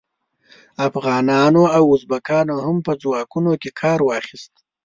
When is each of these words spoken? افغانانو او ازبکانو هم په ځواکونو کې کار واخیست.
افغانانو 0.87 1.63
او 1.77 1.83
ازبکانو 1.95 2.55
هم 2.65 2.77
په 2.85 2.91
ځواکونو 3.01 3.51
کې 3.61 3.69
کار 3.81 3.99
واخیست. 4.03 4.53